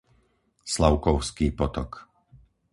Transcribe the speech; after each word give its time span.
Slavkovský 0.73 1.47
potok 1.59 1.91